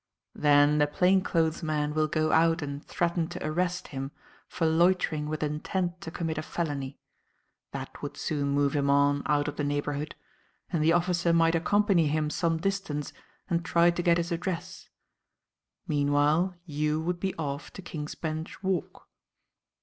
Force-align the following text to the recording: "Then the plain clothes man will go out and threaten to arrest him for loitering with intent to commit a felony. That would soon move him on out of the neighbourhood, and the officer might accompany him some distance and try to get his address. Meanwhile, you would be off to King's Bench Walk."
"Then 0.33 0.79
the 0.79 0.87
plain 0.87 1.21
clothes 1.21 1.61
man 1.61 1.93
will 1.93 2.07
go 2.07 2.31
out 2.31 2.63
and 2.63 2.83
threaten 2.83 3.27
to 3.27 3.45
arrest 3.45 3.89
him 3.89 4.11
for 4.47 4.65
loitering 4.65 5.29
with 5.29 5.43
intent 5.43 6.01
to 6.01 6.09
commit 6.09 6.39
a 6.39 6.41
felony. 6.41 6.97
That 7.71 8.01
would 8.01 8.17
soon 8.17 8.47
move 8.49 8.73
him 8.75 8.89
on 8.89 9.21
out 9.27 9.47
of 9.47 9.57
the 9.57 9.63
neighbourhood, 9.63 10.15
and 10.71 10.83
the 10.83 10.91
officer 10.93 11.33
might 11.33 11.53
accompany 11.53 12.07
him 12.07 12.31
some 12.31 12.57
distance 12.57 13.13
and 13.47 13.63
try 13.63 13.91
to 13.91 14.01
get 14.01 14.17
his 14.17 14.31
address. 14.31 14.89
Meanwhile, 15.87 16.55
you 16.65 16.99
would 16.99 17.19
be 17.19 17.35
off 17.35 17.71
to 17.73 17.83
King's 17.83 18.15
Bench 18.15 18.63
Walk." 18.63 19.07